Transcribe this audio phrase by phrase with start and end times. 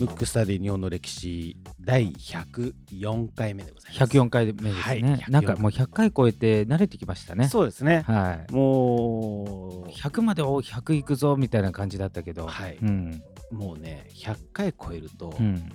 [0.00, 4.16] ムックスタディ日本の歴史第104回目でございます。
[4.16, 5.02] 104回目ですね、はい。
[5.28, 7.48] なんかもう100回超えて慣れてきましたね。
[7.48, 8.04] そうですね。
[8.06, 8.52] はい。
[8.52, 12.78] も100までお100いくぞみたいな感じだったけど、はい。
[12.82, 13.22] うん。
[13.52, 15.72] う、もうね、100回超えると、うん。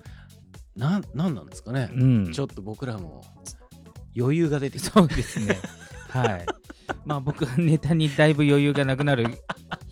[0.75, 1.89] なん、なんなんですかね。
[1.93, 3.23] うん、ちょっと僕らも
[4.17, 5.57] 余裕が出てきてそうですね。
[6.09, 6.58] はい
[7.05, 9.25] まあ僕はネタにだいぶ余裕がなくなる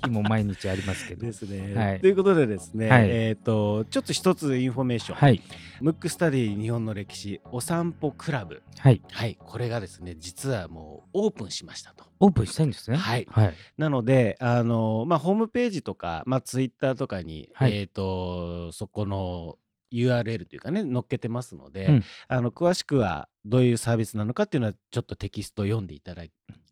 [0.04, 1.26] 日も毎日ありますけど。
[1.26, 1.76] ですね。
[1.76, 2.00] はい。
[2.00, 3.10] ということでですね、はい。
[3.10, 5.18] えっ、と、ちょっと一つインフォメーション。
[5.18, 5.42] はい。
[5.82, 8.64] ムックスタディ日本の歴史お散歩クラブ。
[8.80, 9.02] はい。
[9.12, 12.06] はい、これがですね、実はもうオープンしましたと。
[12.20, 12.98] オープンしたいんですね。
[12.98, 13.28] はい。
[13.30, 13.54] はい。
[13.78, 17.78] なので、あのまあ、ホームページとか、まあ、ツイッターとかに、はい。
[17.78, 19.58] えっ、と、そこの
[19.92, 22.04] URL というかね、載っけてますので、うん。
[22.28, 26.24] あの詳しくはどういうサービスなのかっていうのは、ちょっとテキスト読んでいただ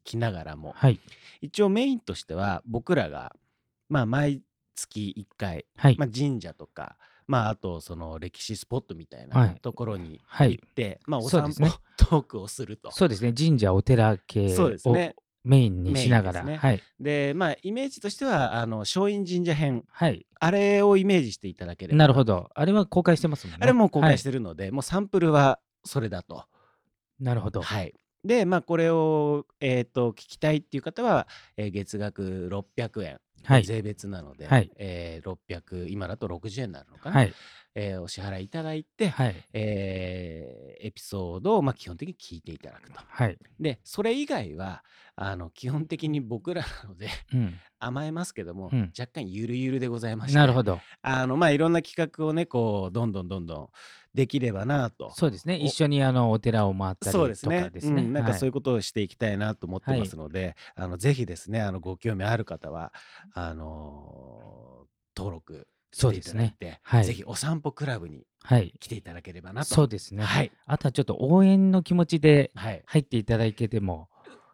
[0.05, 0.99] きながらも、はい。
[1.41, 3.35] 一応メインとしては、僕らが、
[3.89, 4.41] まあ、毎
[4.75, 5.97] 月1回、はい。
[5.97, 6.95] まあ、神社とか、
[7.27, 9.55] まあ、あとその歴史スポットみたいはない。
[9.59, 10.51] ところにはい。
[10.51, 11.71] 行って、まあ、お散歩、ね。
[11.97, 12.91] トークをすると。
[12.91, 13.33] そうですね。
[13.33, 15.15] 神社お寺系をね。
[15.43, 16.57] メインにしながら、ですね。
[16.57, 16.81] はい。
[16.99, 20.25] で、まあ、イメージとしては、あの松陰神社編、はい。
[20.39, 21.97] あれをイメージしていただければ。
[21.97, 22.49] なるほど。
[22.55, 23.59] あれは公開してますもんね。
[23.61, 26.45] あれもう公開しはてるので、もうサンプルはそれだと。
[27.19, 27.61] いなるほど。
[27.61, 27.93] はい。
[28.25, 33.63] で、まあ、これを、えー、と聞きたいっていう方は、えー月額600円、はい。
[33.63, 34.71] 税別なので、はい。
[34.77, 37.33] えー600、今だと60円になるのかな、はい
[37.75, 39.35] えーお支払いいただいて、はい。
[39.53, 42.99] えーエピソードを、まあ、基本的に聞いていただくと。
[43.07, 43.37] はい。
[43.59, 44.83] で、それ以外は、
[45.15, 47.53] あの基本的に僕らなのでうん。
[47.79, 48.93] 甘えますけども、うん。
[48.97, 50.79] 若干ゆるゆるでございまして、なるほど。
[51.01, 53.69] あのまあいろんな企画をねこうどんどんどんどん
[54.13, 55.11] できればなと。
[55.11, 55.59] そうですね。
[55.61, 57.69] お一緒にあのお寺を回ったりとかそうですね。
[57.71, 58.03] ですね。
[58.03, 62.93] うん、なんかそういいうことをしていきたいなと思ってますので、あのぜひですねあのご興味ある方は
[63.33, 64.85] あのー
[65.17, 67.05] 登録していただいて、はい。
[67.05, 68.73] ぜひお散歩クラブにはい。
[68.79, 69.73] 来ていただければなと。
[69.73, 70.23] そうですね。
[70.23, 70.51] はい。
[70.65, 72.83] あとはちょっと応援の気持ちではい。
[72.85, 74.09] 入っていただけても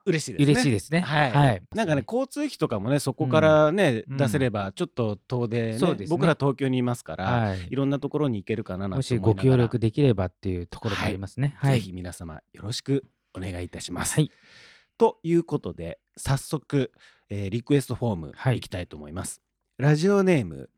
[0.05, 0.53] 嬉しいですね。
[0.53, 1.01] 嬉しいですね。
[1.01, 1.63] はい、はい。
[1.73, 4.17] なんかね交通費とかもねそこからね、うん。
[4.17, 6.15] 出せればちょっと遠出ねそうですね。
[6.15, 7.67] 僕ら東京にいますから、はい。
[7.69, 11.55] いろんなところに行けるかななんもしご協力できればっていうところもありますね。
[11.57, 11.73] はい。
[11.75, 13.03] ぜひ皆様よろしく
[13.35, 14.15] お願いいたします。
[14.15, 14.31] はい。
[14.97, 16.91] ということで早速、
[17.29, 18.57] えーリクエストフォームはい。
[18.57, 19.41] いきたいと思います。
[19.77, 20.69] ラジオネーム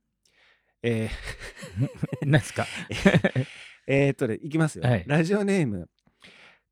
[0.83, 1.89] えー
[2.27, 2.65] 何ですか？
[3.87, 5.03] えーっとねいきますよ、はい。
[5.07, 5.89] ラジオネーム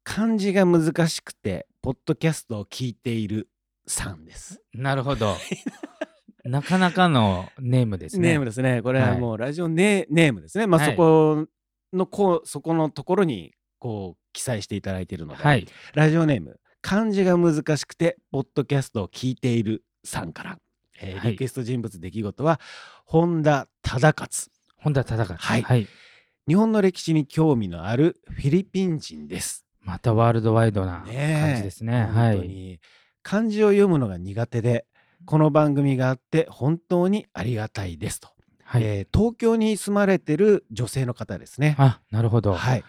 [0.03, 3.49] 漢字が難しくてポッドキャストを聞いている
[3.87, 4.61] さんです。
[4.73, 5.35] なるほど。
[6.43, 8.29] なかなかのネームですね。
[8.29, 8.81] ネームですね。
[8.81, 9.19] これははい。
[9.19, 10.65] もうラジオネ,、ネームですね。
[10.67, 10.91] まあ、はい。
[10.91, 11.47] そこ
[11.93, 15.67] のこうそこのところにこう記載していただいているので、はい。
[15.93, 20.57] ラジオネーム漢字が難しくてポッドキャストを聞いているさんから、
[21.01, 21.31] えーはい。
[21.31, 22.59] リクエスト人物出来事は
[23.05, 24.51] 本田忠勝。
[24.77, 25.37] 本田忠勝。
[25.37, 25.61] はい。
[25.61, 25.87] はい。
[26.47, 29.65] 日本の歴史に興味のあるフィリピン人です。
[29.81, 32.01] またワールドワイドな感じですね。
[32.01, 32.79] は本当いに
[33.23, 34.85] 漢字を読むのが苦手で
[35.25, 38.29] この番組があって本当にありがたいですと、
[38.63, 38.83] はい。
[38.83, 41.75] えー東京に住まれてる女性の方ですね。
[41.77, 42.53] あなるほど。
[42.53, 42.83] はい。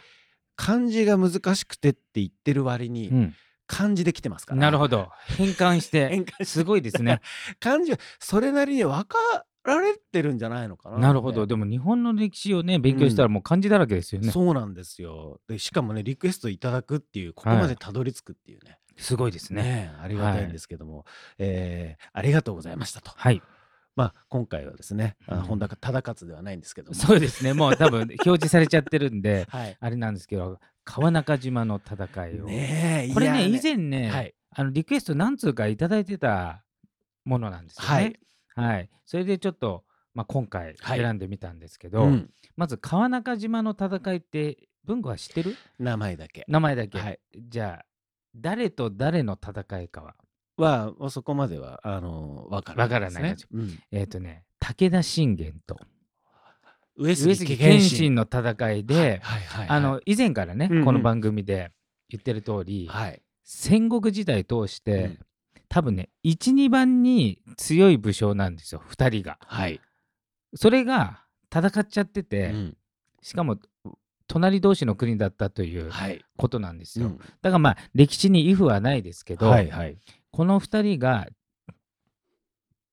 [0.56, 3.34] 漢字が難しくてって言ってる割に、うん
[3.66, 4.60] 漢字で来てますから。
[4.60, 5.10] なるほど。
[5.36, 6.08] 変換して。
[6.10, 7.20] 変換すごいですね。
[7.60, 9.16] 漢字はそれなりに分か
[9.64, 11.46] られてるんじゃないのかななるほど。
[11.46, 14.30] でも日本の歴史をね勉強したらもう漢字だらけですよね。
[14.30, 15.40] そうなんですよ。
[15.48, 19.62] でしかもねリクエストいただくっていうここまでたどり着くっていうね,、すごいですね。
[19.62, 21.04] ねえありがたいんですけども、
[21.38, 23.12] えーありがとうございましたと。
[23.14, 23.40] はい
[23.94, 25.42] まあ今回はですね、あうん。
[25.42, 26.94] 本田忠勝ではないんですけども。
[26.94, 27.52] そうですね。
[27.52, 29.76] もう多分表示されちゃってるんで はい。
[29.78, 32.46] あれなんですけど川中島の戦いを。
[32.46, 34.34] ねえこれねいや以前ね、はい。
[34.50, 36.64] あのリクエスト何通かいただいてた
[37.24, 38.20] ものなんですよね。
[38.54, 40.98] はい、それでちょっと、まあ、今回はい。
[40.98, 42.30] 選んでみたんですけど、うん。
[42.56, 45.56] まず川中島の戦いって文吾は知ってる？
[45.78, 46.44] 名前だけ。
[46.48, 47.20] 名前だけ、はい。
[47.34, 47.86] じゃあ
[48.34, 50.14] 誰と誰の戦いかは？
[50.62, 53.78] はそこまではあの分からわからないですね、うん。
[53.90, 55.78] えっ、とね武田信玄と。
[56.96, 59.68] 上上杉謙信の戦いで、はいはいはい。
[59.68, 60.84] あの以前からね、うんうん。
[60.84, 61.70] この番組で
[62.08, 63.22] 言ってる通り、はい。
[63.44, 65.18] 戦国時代通して、うん。
[65.68, 69.38] 多分ね12番に強い武将なんですよ2人が。
[69.40, 69.80] はい、
[70.54, 72.76] それが戦っちゃってて、うん。
[73.22, 73.56] しかも
[74.32, 76.24] 隣同士の国だったというはい。
[76.38, 77.08] ことなんですよ。
[77.08, 77.18] うん。
[77.18, 79.98] だからまあ歴史にイフはないですけど、はいはい。
[80.30, 81.28] この2人が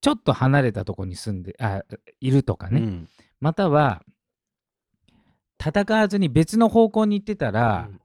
[0.02, 1.84] ちょっと離れたところに住んであ
[2.20, 3.08] いるとかね、うん。
[3.40, 4.04] または
[5.66, 8.02] 戦わずに別の方向に行ってたら、うん。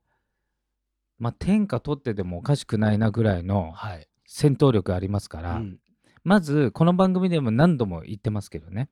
[1.18, 4.06] まあ天下取ってでもおかしくないなぐらいのはい。
[4.26, 5.80] 戦闘力ありますから、うん。
[6.22, 8.90] まずこの番組でも何度も言ってますけどね。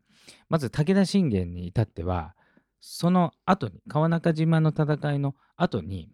[0.48, 2.34] まず武田信玄に至っては
[2.84, 6.10] その後に川中島の戦いの後に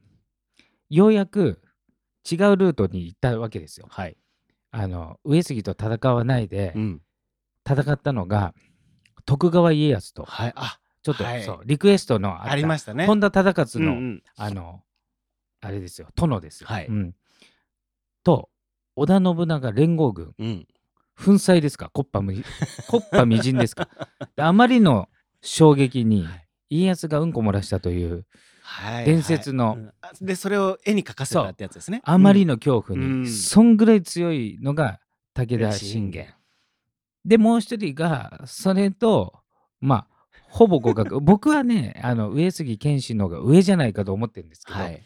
[0.91, 1.62] ようやく
[2.31, 3.87] 違うルートに行ったわけですよ。
[3.91, 4.17] はい。
[4.70, 7.00] あの上杉と戦わないでうん。
[7.67, 8.55] 戦ったのが
[9.25, 10.53] 徳川家康とはい。
[10.56, 13.06] あ、ちょっと、はいそうリクエストのありましたね。
[13.06, 14.82] 本田忠勝の、うんうんあの
[15.61, 16.69] あれですよ殿ですよ。
[16.69, 17.15] はいうん
[18.23, 18.50] と
[18.94, 20.67] 織田信長連合軍うん。
[21.17, 21.88] 粉砕ですか？
[21.91, 22.32] コッパ無
[22.88, 23.88] コッパみじんですか？
[24.37, 25.09] であまりの
[25.41, 28.26] 衝撃にはい家康がうんこ漏らしたという
[28.62, 29.05] はい。
[29.06, 32.00] 伝説のはいうんあで、それを絵に描かせたってやつですね。
[32.05, 35.00] あまりのの恐怖に、うんそんぐらい強いのが
[35.35, 36.35] 武田信玄。
[37.25, 39.35] でもう一人がそれと
[39.81, 40.06] まあ
[40.49, 45.03] ほぼ互角 僕はねあの上杉謙信の方が上じゃないかと思ってるんですけど、はい。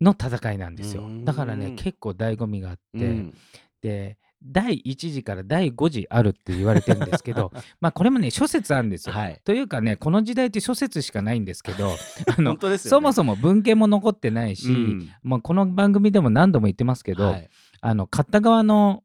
[0.00, 3.34] の戦いなんですようんだからね結構醍醐味があって、うん
[3.80, 9.14] で第1次から第5次あるって言われてるんですけど まあこれもね諸説あるんですよ。
[9.14, 9.40] はい。
[9.44, 11.90] というかねこの時代って諸説しかないんですけど
[12.36, 12.90] あの本当ですよね。
[12.90, 17.50] そもそも文献も残ってないし、うんまあ、この番組でも何度も言ってますけど、はい
[17.80, 19.04] あの買った側の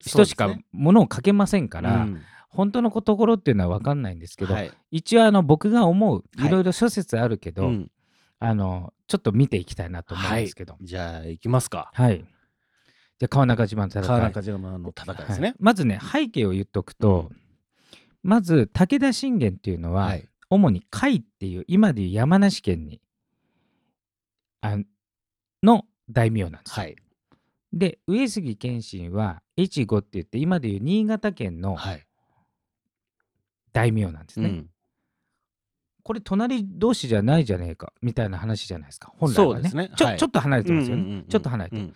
[0.00, 2.22] 人しかものを書けませんから、うん
[2.54, 7.90] 本当のところっていうのは分かんないんですけど、はい一応あの僕が思うはいいろいろ諸説あるけど、うん
[8.44, 11.92] あのちょっと見ていきたいなと思うんですけど、じゃあ、行きますか。
[11.94, 12.24] はい。
[13.18, 14.06] じゃあ川中島の戦い。
[14.06, 15.56] 川中島の戦いですねはい。
[15.58, 17.30] まずね背景を言っとくと、
[18.22, 20.28] まず武田信玄っていうのは、はい。
[20.50, 23.00] 主に甲斐っていう今でいう山梨県に
[24.60, 24.76] あ
[25.62, 26.84] の大名なんですよ。
[26.84, 26.96] はい。
[27.72, 32.06] で上杉謙信は越後って言って今でいう新潟県のはい。
[33.72, 34.48] 大名なんですね。
[34.48, 34.66] うん
[36.04, 41.94] これ隣同士じゃないじゃねえかみたいな話じゃないですか本来はねそうですねはいちょちょっと離れてますよね、うんうんうんちょっと離れて、うん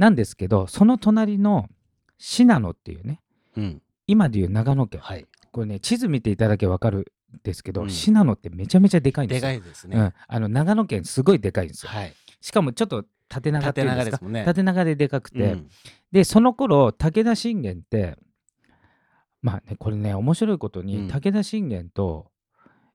[0.00, 1.68] なんですけどその隣の
[2.16, 3.20] 信濃っていうね
[3.54, 3.82] うん。
[4.06, 5.26] 今でいう長野県はい。
[5.52, 9.40] これね地図見ていただけば分かるんですけど、うん信濃ってめちゃめちゃでかいんでよ。
[9.42, 9.98] ですかいですね。
[9.98, 11.90] うん、あの長野県すごいでかいんですよ。
[11.90, 12.14] はい。
[12.40, 15.68] しかもちょっと縦長っていうんですか縦長ですもんね縦長ででかくて、うん
[16.12, 18.16] でその頃武田信玄って
[19.42, 22.30] まあねこれね面白いことに、うん武田信玄と、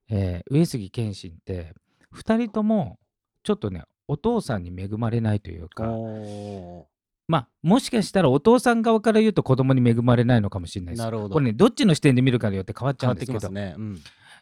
[0.09, 1.75] えー上杉謙信って
[2.13, 2.99] 2人とも
[3.43, 6.87] ちょっとねお父さんに恵まれないというかお
[7.27, 11.01] まあもしかしたらお父さん側から言うと子供に恵まれないのかもしれないです。
[11.01, 11.33] ーなるほど。
[11.33, 13.75] これねどっちの視点で見るかによって変わっちゃうんですけど、ね。
[13.77, 13.99] うん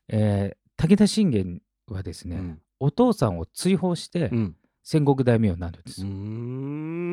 [0.09, 4.55] えー武田信玄はですね、うんお父さんを追放してうん。
[4.85, 6.09] 戦国大名になるんですう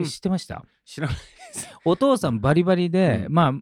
[0.00, 0.04] よ。
[0.04, 0.64] 知ってました？
[0.84, 1.22] 知らないで
[1.60, 1.68] す。
[1.84, 3.52] お父さんバリバリで、うんまあ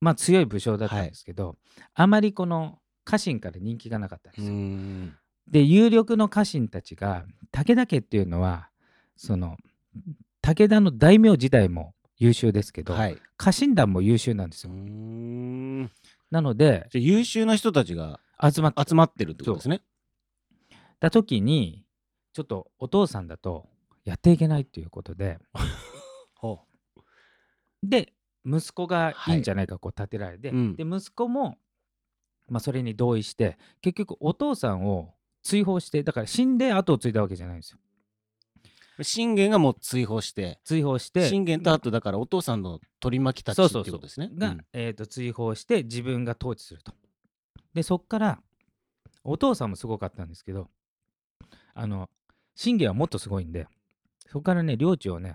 [0.00, 1.56] まあ強い武将だったんですけど、
[1.92, 4.54] あまりこの家臣から人気がなかったんでうすよ。
[4.56, 5.14] ん。
[5.50, 8.70] で有力の家臣たちが武田家っていうのは
[9.18, 9.58] その
[10.42, 13.18] 武田の大名自体も優秀ですけど、はい。
[13.36, 14.72] 家臣団も優秀なんですよ。
[14.72, 15.90] ん。
[16.30, 19.82] なので優秀な人たちが集まっ集まってるってことですね。
[21.00, 21.84] た時に
[22.32, 23.68] ちょっとお父さんだと
[24.04, 25.38] やっていけないっていうことで
[26.34, 26.60] ほ
[27.82, 28.14] で
[28.44, 31.58] 息子がいいんじゃないかこう立てられて、うんで息子も、
[32.48, 37.87] まあ、それに同意して結局お父さんを追放してだから死んで後を継いだわけじゃないんですよう。
[39.02, 44.30] 信玄がもう追放して、追放して信玄とあとだからお父さんの取り巻きたちってことですね。
[44.36, 46.92] が、えー、と追放して自分が統治すると
[47.74, 48.40] でそっから
[49.24, 50.68] お父さんもすごかったんですけど
[51.74, 52.08] あの
[52.54, 53.66] 信玄はもっとすごいんで
[54.26, 55.34] そこからね領地をね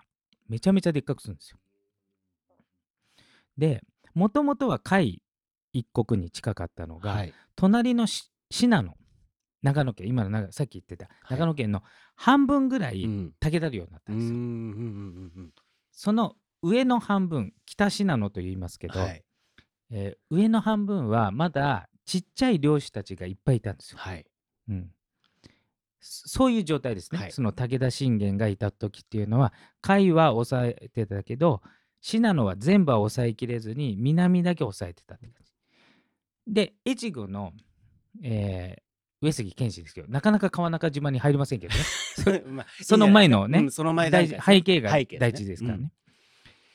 [0.50, 1.58] めちゃめちゃでっかくするんですよ
[3.58, 3.84] で
[4.14, 5.18] もともとは甲斐
[5.74, 7.34] 一国に近かったのが、はい。
[7.56, 8.96] 隣のし信濃
[9.64, 11.82] 長野県今の長さっき言ってたはい長野県の
[12.16, 13.32] 半分ぐらいうん。
[13.40, 15.54] 武田領になったうんんですよ、うん
[15.92, 19.24] その上の半分北信濃と言いますけど、はい。
[19.92, 23.98] えー上の半分はまだちっちゃい漁師たちがいっぱいいたんですよ。
[24.00, 24.26] はい。
[24.70, 24.92] うん、
[26.00, 31.62] そそういう状態ですね、はいその武田信玄がいた時っていうのは甲斐は抑えてたけど
[32.02, 35.54] 信濃は全部は抑えきれずに南だけ抑えてたって感じ。
[36.48, 37.54] で越後の、
[38.24, 38.84] えー
[39.24, 41.74] 上杉謙信ですけどなかなか川中島に入りませんけど
[42.32, 45.92] ね まあその前のねうんその前背景が背景大事ですからね。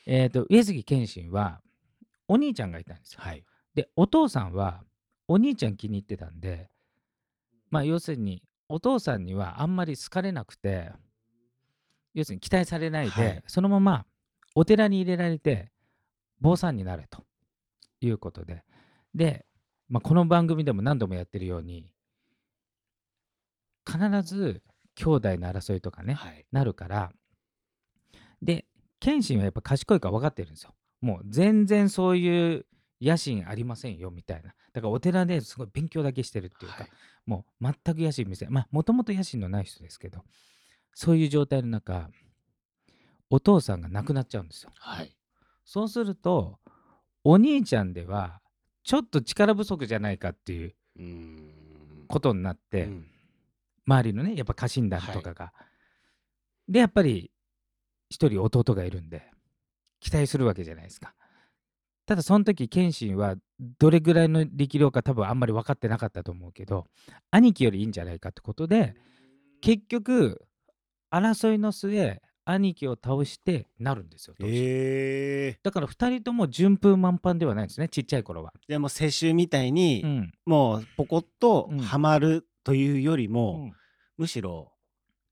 [0.06, 1.60] えーと上杉謙信は
[2.26, 3.20] お兄ちゃんがいたんですよ。
[3.20, 3.44] はい。
[3.74, 4.82] でお父さんは
[5.28, 6.70] お兄ちゃん気に入ってたんで
[7.70, 10.90] まあ要するにお父さんにはあんまり好かれなくて
[12.14, 14.06] 要するに期待されないで、はいそのまま
[14.54, 15.70] お寺に入れられて
[16.40, 17.22] 坊さんになれと
[18.00, 18.64] いうことで
[19.14, 19.44] で、
[19.88, 21.86] まあ、この番組でも何度もやってるように
[23.88, 24.62] 必ず
[24.94, 26.44] 兄弟の争いとかね、はい。
[26.52, 27.12] なるから。
[28.42, 28.66] で
[29.00, 30.74] 謙信はやっぱ賢いから分かってるんですよ。
[31.00, 32.66] もう全然そういう
[33.00, 34.54] 野心ありませんよみたいな。
[34.72, 36.90] だからお寺ですごい勉強だけしてるっていうか、はい。
[37.26, 40.24] もう全く野心見せまあもともと野心のない人ですけど
[40.94, 42.10] そういう状態の中
[43.30, 44.70] お父さんが亡くなっちゃうんですよ。
[44.74, 45.14] はい。
[45.64, 46.58] そうすると
[47.24, 48.40] お兄ちゃんでは
[48.82, 50.74] ちょっと力不足じゃないかっていう
[52.08, 53.06] ことになって、うん
[53.88, 55.52] 周りのねやっぱ家臣団とかが、
[56.68, 57.30] でやっぱり
[58.10, 59.22] 一人弟がいるんで
[60.00, 61.14] 期待するわけじゃないですか。
[62.06, 63.36] ただその時謙信は
[63.78, 66.86] どれぐらいの力量か多分あんまり分かってなかったと思うけど
[67.30, 68.94] 兄貴よりいいんじゃないかってことで
[69.60, 70.40] 結局
[71.10, 75.60] 争いの末兄貴を倒してなるんですよええ。
[75.62, 80.32] だから2人とも順風満帆ではないんですねちっちゃい頃は、でも世襲みたいに、うん。
[80.46, 81.78] もうポコッとうん。
[81.78, 83.72] はまるというよりうも、ん。
[84.18, 84.72] むしろ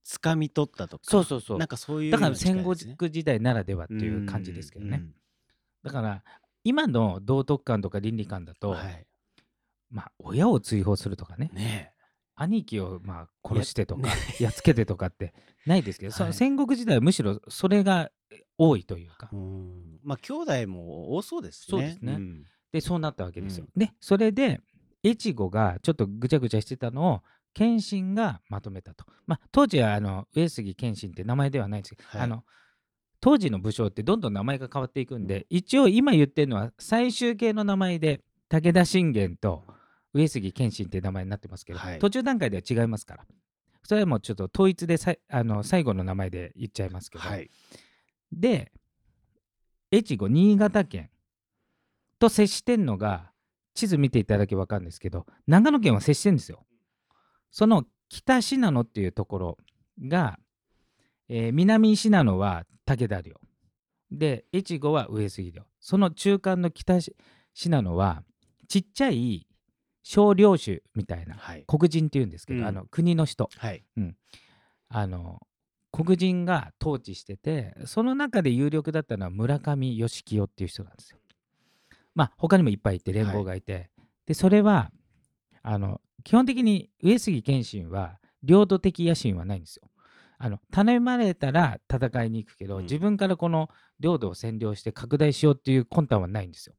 [0.06, 1.58] 掴み取ったとかそうそうそう。
[1.58, 2.96] なんかそういうだから戦後ですね。
[2.98, 5.02] 時代ならではっていう感じですけどね。
[5.02, 5.14] うん。
[5.84, 6.22] だから
[6.64, 9.06] 今の道徳観とか倫理観だと、はい。
[9.90, 11.50] まあ親を追放するとかね。
[11.52, 11.92] ね
[12.36, 14.08] 兄貴をまあ殺してとか
[14.40, 15.34] やっつけてとかって
[15.66, 16.34] ないですけど、そのはい。
[16.34, 18.10] 戦国時代はむしろそれが
[18.56, 19.28] 多いというか。
[20.02, 21.70] まあ兄弟も多そうですしね。
[21.70, 22.14] そうですね。
[22.14, 22.44] ん。
[22.72, 23.66] でそうなったわけですよ。
[23.76, 24.62] でそれで
[25.06, 27.22] 越後がちょっとぐちゃぐちゃしてたのを
[27.54, 29.04] 謙信がまとめたと。
[29.26, 32.20] まあ当時はあの上杉謙信って名前ではないんですけど、はい。
[32.22, 32.44] あの
[33.20, 39.64] 当時の武将ってどんどん名前が変わっていくんで一応今言ってるのは最終形の名前で武田信玄と
[40.12, 41.98] 上杉謙信って名前になってますけど、はい。
[41.98, 43.24] 途中段階では違いますから。
[43.84, 44.96] それはもうちょっと統一で
[45.30, 47.50] あの最後の名前で言っちゃいますけど、はい。
[48.32, 48.72] で
[49.92, 51.10] 越後新潟県
[52.18, 53.30] と接してんのが
[53.76, 56.64] 地図見ていただけば分かるんですけど長野県は接してるんですよ。
[57.50, 59.58] その北信濃っていうところ
[60.08, 60.38] が、
[61.28, 63.34] えー南信濃は武田領。
[64.10, 65.62] で越後は上杉領。
[65.80, 67.14] その中間の北し
[67.54, 68.22] 信濃は
[68.68, 69.46] ちっちゃい
[70.02, 71.64] 小領主みたいなはい。
[71.66, 72.66] 黒人っていうんですけど、うん。
[72.66, 73.48] あの国の人。
[73.56, 73.84] はい。
[74.88, 75.40] あの
[75.90, 81.18] 黒人が統治しててその中で有力だったのは村上義清っていう人なんですよ。
[82.16, 83.90] まあ他にもいっぱいいて連合がいて、
[84.26, 84.90] でそれは
[85.62, 89.88] あの基本的に上杉謙信は領土的野心はないんですよ。
[90.38, 92.82] あの頼まれたら戦いに行くけど、うん。
[92.82, 93.70] 自分からこの
[94.00, 96.74] 領土を占領して拡大しようっていう魂胆はないんですよ。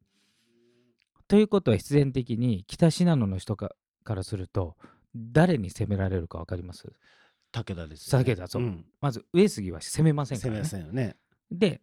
[1.27, 3.71] ということは必然的に北信濃の人か
[4.03, 4.75] からすると
[5.15, 6.87] 誰に攻められるか分かります？
[7.51, 8.25] 武田ですよね。
[8.25, 8.61] 武田そう。
[8.63, 8.85] ん。
[9.01, 11.15] まず上杉は攻めませんか攻めら、ね、ませんよね。
[11.51, 11.81] で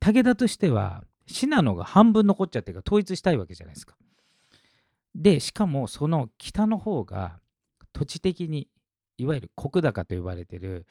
[0.00, 3.96] 武田としては信濃が半分残っちゃってるから統一したいわけじゃないですか。
[5.14, 7.40] でしかもその北の方が
[7.92, 8.68] 土地的に
[9.16, 10.86] いわゆる石高と呼ばれてる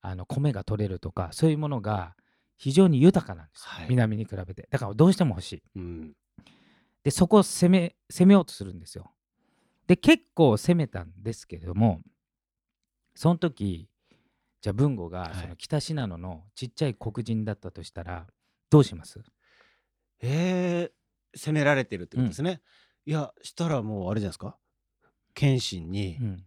[0.00, 2.14] あの米が取れるとかそういうものが
[2.56, 3.86] 非常に豊かなんですよ、はい。
[3.90, 4.66] 南に比べて。
[4.70, 5.62] だからどうしても欲しい。
[5.76, 6.12] うん。
[7.04, 9.12] でそこを攻め攻めようとするんですよ。
[9.86, 12.00] で結構攻めたんですけれども
[13.14, 13.88] その時
[14.62, 15.34] じゃあ文吾がはい。
[15.34, 18.26] その北信濃のちっちゃい黒人だったとしたら
[18.70, 19.20] どうします？
[20.20, 22.60] えー、攻められてるってことですね、
[23.04, 24.56] いやしたらもうあれじゃないですか？
[25.34, 26.44] 謙信にうん。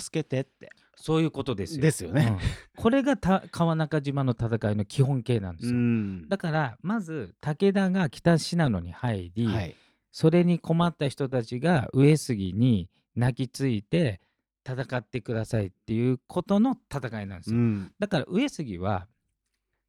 [0.00, 1.82] 助けてって、そういうことですよ。
[1.82, 2.28] ですよね。
[2.30, 2.82] うん。
[2.82, 5.74] これがた川中島の戦いの基本形なんですよ。
[5.74, 6.28] ん。
[6.28, 9.74] だからまず武田が北信濃に入り、はい。
[10.10, 14.20] それに困った人たちが上杉に泣きついて
[14.66, 17.58] 戦ってくださいっていうことの戦いなんですよ。
[17.58, 17.92] うん。
[17.98, 19.08] だから上杉は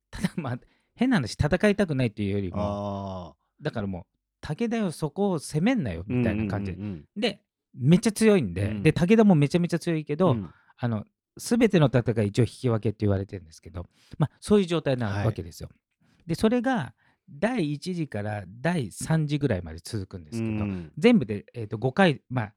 [0.10, 0.60] ただまあ
[0.96, 4.06] 変な話戦いたくないっていうよりもあだからもう
[4.44, 6.76] 武田よそこを攻めんなよーみたいな感じ。
[7.16, 7.42] で、
[7.74, 8.84] めっちゃ強いんで、うん。
[8.84, 10.38] で武田もめちゃめちゃ強いけど、うん。
[10.38, 11.06] うんあの
[11.38, 13.88] 全ての戦い一応引き分けって言われてるんですけど、
[14.20, 15.26] まあ、そういう状態なはい。
[15.26, 15.70] わけですよ。
[16.28, 16.94] でそれが
[17.28, 20.92] 第1次から第3次ぐらいまで続くんですけど、うん。
[20.98, 22.54] 全部で、えー、と5回まあ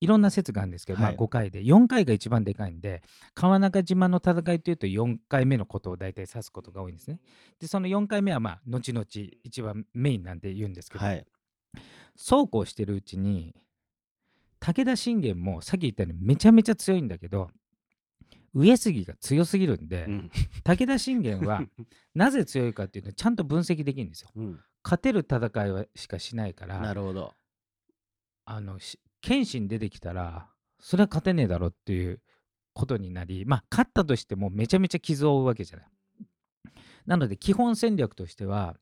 [0.00, 1.16] いろんな説があるんですけど、はい。
[1.16, 3.02] まあ、5回で4回が一番でかいんで
[3.34, 7.20] 川中島の戦いというと4回目のことを大体指すことが多いんですね。
[7.60, 9.04] でその4回目はまあ後々
[9.44, 11.26] 一番メインなんて言うんですけど、はい。
[12.16, 13.54] そうこうしてるうちに
[14.60, 17.50] 武田信玄もさっき言ったようにめちゃめちゃ強いんだけど
[18.54, 20.30] 上杉が強すぎるんで、うん。
[20.64, 21.62] 武田信玄は
[22.14, 24.30] なぜ強いかっていうのをちゃんと分析できるんですよ。
[24.36, 24.60] うん。
[24.82, 27.34] 勝てる戦いはしかしないからなるほど。
[28.46, 30.48] あのし謙信出てきたら
[30.80, 32.20] それは勝てねえだろっていう
[32.72, 35.86] ことになりまあ勝ったとしてもめちゃめちゃ傷を負うわけじゃない。
[37.06, 38.76] なので基本戦略としては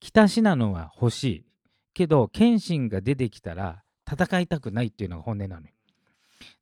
[0.00, 1.44] 北信濃は欲しい。
[1.94, 5.72] けど謙信が出てきたら戦いたくないっていうのが本音なのよ。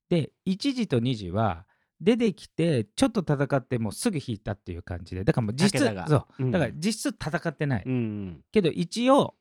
[0.08, 1.66] で1時と2時は
[2.00, 5.24] 出てきてちょっと戦ってもうすぐ引いたっていう感じで。
[5.24, 6.08] だからもう実質武田が。
[6.08, 6.26] そう。
[6.40, 6.50] うん。
[6.50, 8.44] だから実質戦ってない、うん。
[8.52, 9.34] けど一応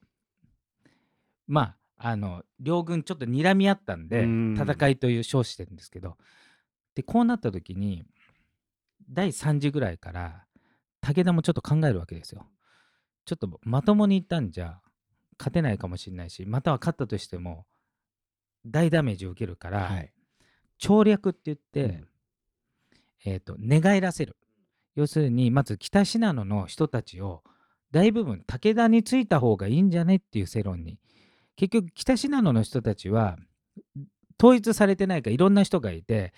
[1.47, 4.53] まああの両軍ちょっと睨み合ったんでうん。
[4.55, 6.17] 戦いという称してるんですけど
[6.93, 8.05] でこうなった時に
[9.09, 10.43] 第3次ぐらいから
[11.01, 12.45] 武田もちょっと考えるわけですよ。
[13.25, 14.79] ちょっとまともにいったんじゃ
[15.39, 17.65] 勝てないかもしれないしまたは勝ったとしても
[18.67, 20.11] 大ダメージを受けるから、はい。
[20.77, 22.07] 調略って言って、うん。
[23.25, 24.37] えー、と寝返らせる。
[24.95, 27.43] 要するにまず北信濃の人たちを
[27.89, 30.99] 大部分武田についた方がいいんじゃねっていう世論に
[31.55, 33.37] 結局北信濃の人たちは
[34.39, 36.33] 統一されてないからいろんな人がいて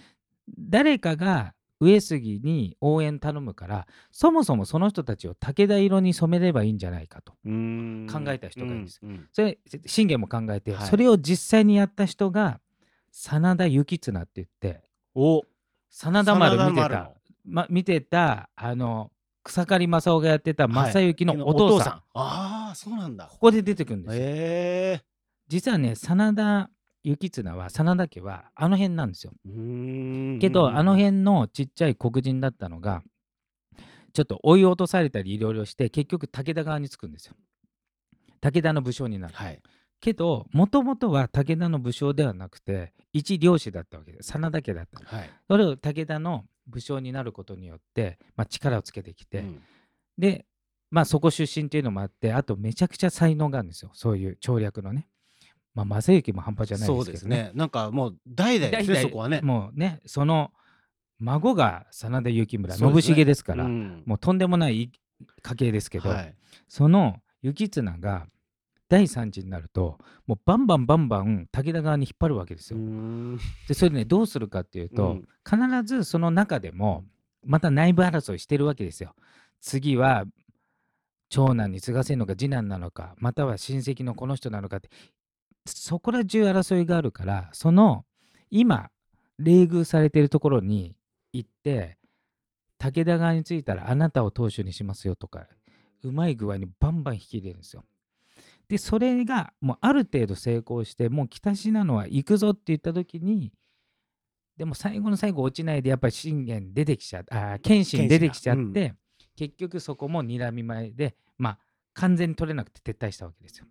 [0.57, 8.07] 誰かが上杉に応援頼むからそもそもその人たちを武田色に染めればいいんじゃないかとうん。
[8.11, 9.27] 考えた人がいるんですうんうん。
[9.31, 10.87] それ信玄も考えて、はい。
[10.87, 12.59] それを実際にやった人が
[13.11, 14.81] 真田幸綱って言って
[15.13, 15.43] お
[15.89, 17.11] 真田丸見てた。
[17.45, 19.11] ま、見てたあの
[19.47, 20.91] 草刈正雄がやってたはい。
[20.91, 23.27] 正幸のお父さん,、ああそうなんだ。
[23.27, 24.27] ここで出てくるんですよ、へ
[24.99, 25.01] え
[25.47, 26.69] 実はね真田
[27.03, 29.31] 幸綱は真田家はあの辺なんですよ。
[29.45, 30.39] うん。
[30.39, 33.01] けどあの辺のちっちゃい黒人だったのが
[34.13, 37.35] ちょっと追い落とされたりいろいろして結局武田側につくんですよ。
[38.41, 39.33] 武田の武将になる。
[39.33, 39.61] はい
[39.99, 45.29] けどもともとは武田の武将ではなくて一領主だったわけです真田家だったはい。
[45.47, 49.61] それを武田の武将になることによって、まあ、力をつけてきて、うん。
[50.17, 50.45] で、
[50.91, 53.91] まあ、そこ出身っていうのもあってあとめちゃくちゃ才能があるんですよ。
[53.93, 55.07] そういう調略のね。
[55.73, 57.51] まあ、正幸も半端じゃないですけど、そうですね。
[57.53, 59.41] なんかもう代々ですねそこはね。
[59.41, 60.51] もうねその
[61.19, 62.79] 孫が真田幸村ね。
[63.01, 64.03] 信繁ですからうん。
[64.05, 64.91] もうとんでもない
[65.41, 66.35] 家系ですけど、はい。
[66.67, 68.27] その幸綱が
[68.89, 72.83] 第3次になるともうバンバンバンバン武田側に引っ張るわけですうよ。
[72.83, 77.05] んでそれねどうするかっていうと、うん必ずその中でも
[77.45, 79.15] また内部争いしてるわけですよ。
[79.61, 80.25] 次は
[81.29, 84.89] 長男に継がせるのか次男なのかまたは親戚のこの人なのかって
[85.65, 88.05] そこら中争いがあるからその
[88.49, 88.89] 今
[89.39, 90.95] 冷遇されてるところに
[91.31, 91.97] 行って
[92.77, 95.47] 武田側についたらあなたを当主にしますよとか
[96.03, 97.83] うまい具合にバンバン引き入れるんですよ。
[98.69, 103.53] でそれがもうある程度成功してもう北信濃は行くぞって言った時に
[104.57, 108.95] でも最後の最後落ちないでやっぱり信玄出てきちゃあー謙信出てきちゃって、謙信
[109.35, 111.59] 結局そこも睨み前でまあ
[111.93, 113.65] 完全に取れなくて撤退したわけですよ。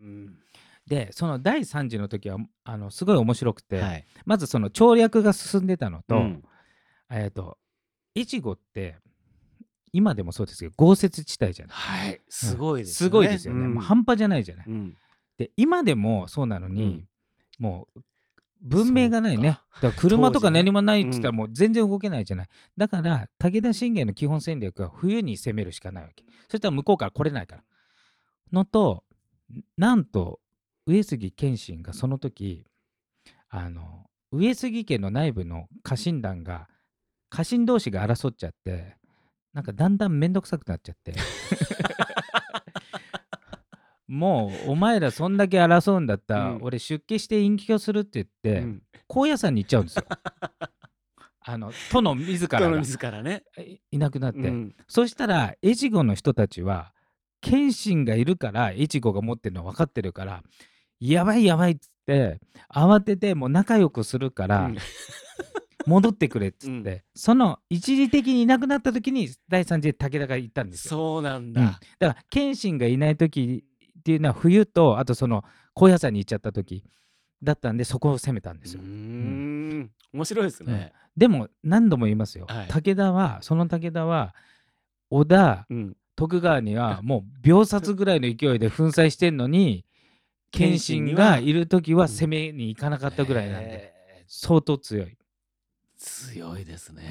[0.00, 0.38] うん。
[0.86, 4.06] でその第3次の時はあのすごい面白くて、はい。
[4.24, 6.42] まずその調略が進んでたのと、うん。
[7.10, 7.58] えっ、と
[8.16, 8.96] 越後って
[9.92, 11.76] 今でもそうですけど豪雪地帯じゃない。
[11.76, 13.60] はいすごいですすごいですよね。
[13.60, 13.74] うん。
[13.74, 14.66] もう半端じゃないじゃない。
[14.66, 14.96] うん。
[15.38, 17.04] で今でもそうなのに、
[17.58, 18.00] もう
[18.62, 19.60] 文明がないね。
[19.80, 26.24] だから車とか何もないって言ったらうんもう全然動けないじゃない、だから武田信玄の基本戦略は冬に攻めるしかないわけ。
[26.48, 27.62] そしたら向こうから来れないから。
[28.52, 29.04] のと
[29.76, 30.40] なんと
[30.86, 32.64] 上杉謙信がその時
[33.48, 36.68] あの上杉家の内部の家臣団が
[37.28, 38.96] 家臣同士が争っちゃって
[39.52, 41.14] なんかだんだんめんどくさくなっちゃって。
[44.08, 46.62] もうお前らそんだけ争うんだったら、うん。
[46.62, 48.82] 俺出家して隠居するって言って、うん。
[49.08, 50.04] 高野山に行っちゃうんですよ。
[51.44, 52.58] あの殿自らが。
[52.58, 53.44] 人の自らね。
[53.58, 54.74] いいなくなって、うん。
[54.86, 56.92] そしたら越後の人たちは
[57.42, 60.42] 謙信がいるから越後が持ってるの分かってるから
[61.00, 62.40] やばいやばいっつって
[62.72, 64.76] 慌ててもう仲良くするからうん
[65.86, 67.02] 戻ってくれっつって、うん。
[67.14, 70.90] その一時的にいなくなった時に第三次で武田が行ったんですよ。
[70.90, 71.52] そうなんうん。
[71.52, 73.64] だだから謙信がいない時
[74.00, 76.84] っていうのは冬とあとその高野山に行っちゃった時
[77.42, 78.82] だったんでそこを攻めたんですよ。
[78.82, 79.90] うーん。
[80.12, 80.92] 面白いですね。
[81.16, 82.68] でも何度も言いますよ、はい。
[82.68, 84.34] 武田はその武田は
[85.10, 85.96] 織田うん。
[86.14, 89.86] 徳川にはもう秒殺ぐらいの勢いで粉砕してんのに
[90.50, 93.94] 謙信がいる時は攻めに行かなかったぐらいなんで
[94.28, 95.16] 相当強い、
[96.02, 97.02] 強いですうね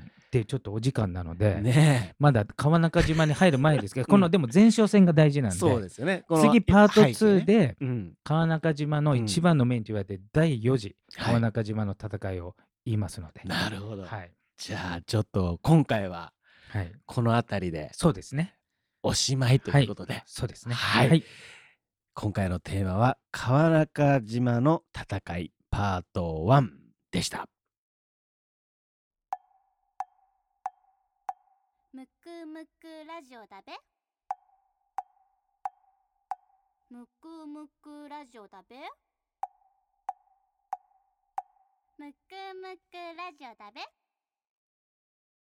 [0.00, 0.10] ん。
[0.30, 4.10] でちょっとお時間なので、ねまだ川中島に入る前ですけど、 うん。
[4.10, 6.24] このでも前哨戦が大事なんでそうですよね。
[6.28, 7.44] 次パート背景2ね。
[7.44, 8.14] でうん。
[8.22, 11.26] 川中島の一番のメインと言われて第4次はい。
[11.26, 14.04] 川中島の戦いを言いますので、なるほど。
[14.04, 16.32] はい、じゃあちょっと今回は
[16.70, 18.54] はい、この辺りでそうですね。
[19.02, 20.74] おしまいということで、そうですね。
[20.74, 21.08] はい。
[21.08, 21.24] はい、
[22.14, 26.68] 今回のテーマは川中島の戦いパート1
[27.12, 27.48] でした
[32.56, 33.72] むくラジオだべ。
[36.88, 38.76] むくむくラジオだべ。
[41.98, 42.16] むく
[42.54, 44.05] むくラジオだべ。